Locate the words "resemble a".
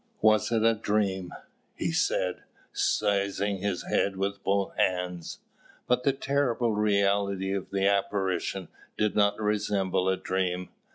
9.39-10.17